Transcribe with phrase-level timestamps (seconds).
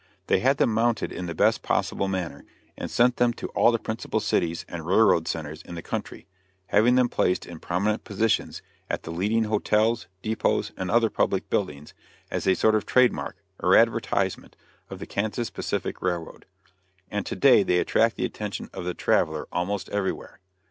[0.25, 2.43] They had them mounted in the best possible manner,
[2.75, 6.25] and sent them to all the principal cities and railroad centers in the country,
[6.69, 11.93] having them placed in prominent positions at the leading hotels, dépôts, and other public buildings,
[12.31, 14.55] as a sort of trade mark, or advertisement,
[14.89, 16.47] of the Kansas Pacific Railroad;
[17.11, 20.39] and to day they attract the attention of the traveler almost everywhere.